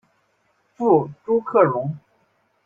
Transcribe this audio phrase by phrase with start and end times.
[0.75, 1.95] 父朱克融。